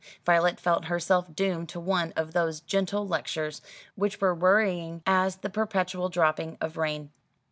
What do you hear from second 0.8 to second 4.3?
herself doomed to one of those gentle lectures, which